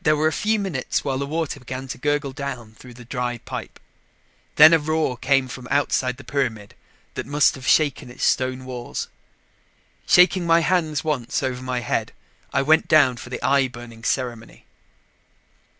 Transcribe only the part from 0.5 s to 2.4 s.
minutes while the water began to gurgle